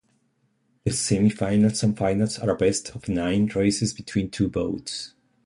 [0.83, 5.13] The semi-finals and finals are a best of nine races between two boats.